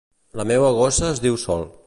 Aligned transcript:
La 0.39 0.45
meua 0.53 0.71
gossa 0.79 1.11
es 1.11 1.23
diu 1.27 1.41
Sol. 1.47 1.69